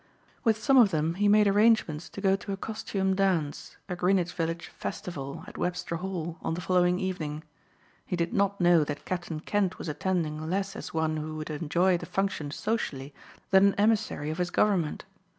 With 0.43 0.57
some 0.57 0.77
of 0.77 0.89
them 0.89 1.13
he 1.13 1.27
made 1.27 1.47
arrangements 1.47 2.09
to 2.09 2.21
go 2.21 2.35
to 2.35 2.51
a 2.51 2.57
costume 2.57 3.13
dance, 3.15 3.77
a 3.87 3.95
Greenwich 3.95 4.33
Village 4.33 4.65
festival, 4.69 5.43
at 5.45 5.59
Webster 5.59 5.97
Hall, 5.97 6.39
on 6.41 6.55
the 6.55 6.61
following 6.61 6.97
evening. 6.99 7.43
He 8.07 8.15
did 8.15 8.33
not 8.33 8.59
know 8.59 8.83
that 8.83 9.05
Captain 9.05 9.41
Kent 9.41 9.77
was 9.77 9.87
attending 9.87 10.49
less 10.49 10.75
as 10.75 10.91
one 10.91 11.17
who 11.17 11.35
would 11.35 11.51
enjoy 11.51 11.99
the 11.99 12.07
function 12.07 12.49
socially 12.49 13.13
than 13.51 13.67
an 13.67 13.75
emissary 13.75 14.31
of 14.31 14.39
his 14.39 14.49
government. 14.49 15.05